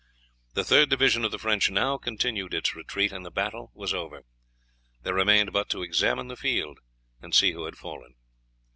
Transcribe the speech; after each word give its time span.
The 0.55 0.63
third 0.63 0.89
division 0.89 1.23
of 1.23 1.29
the 1.29 1.37
French 1.37 1.69
now 1.69 1.95
continued 1.99 2.55
its 2.55 2.75
retreat, 2.75 3.11
and 3.11 3.23
the 3.23 3.29
battle 3.29 3.69
was 3.75 3.93
over. 3.93 4.23
There 5.03 5.13
remained 5.13 5.53
but 5.53 5.69
to 5.69 5.83
examine 5.83 6.27
the 6.27 6.35
field 6.35 6.79
and 7.21 7.35
see 7.35 7.51
who 7.51 7.65
had 7.65 7.77
fallen. 7.77 8.15